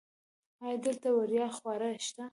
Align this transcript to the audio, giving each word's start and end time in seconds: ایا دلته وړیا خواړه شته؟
ایا 0.63 0.77
دلته 0.85 1.07
وړیا 1.17 1.47
خواړه 1.57 1.89
شته؟ 2.05 2.23